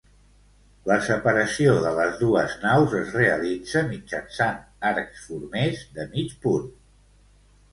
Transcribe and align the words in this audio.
La 0.91 0.95
separació 1.07 1.75
de 1.83 1.91
les 1.99 2.15
dues 2.21 2.55
naus 2.63 2.95
es 3.01 3.13
realitza 3.17 3.83
mitjançant 3.91 4.59
arcs 4.93 5.29
formers 5.29 5.85
de 5.99 6.07
mig 6.17 6.33
punt. 6.47 6.67